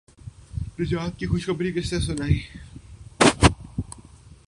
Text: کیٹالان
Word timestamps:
کیٹالان 0.75 1.11